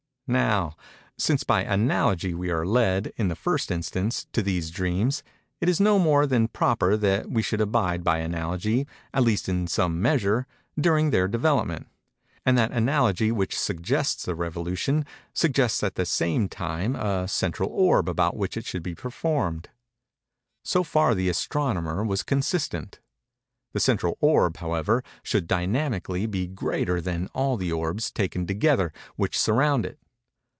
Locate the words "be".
18.83-18.95, 26.25-26.47